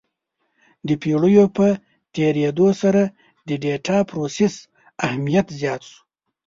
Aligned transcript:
د 0.87 0.89
پېړیو 1.01 1.45
په 1.57 1.67
تېرېدو 2.15 2.67
سره 2.81 3.01
د 3.47 3.49
ډیټا 3.63 3.97
پروسس 4.09 4.53
اهمیت 5.05 5.47
زیات 5.59 5.81
شو. 5.89 5.99